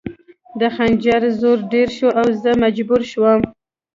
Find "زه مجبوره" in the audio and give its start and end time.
2.41-3.05